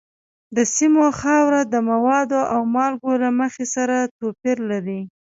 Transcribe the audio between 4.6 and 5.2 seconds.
لري.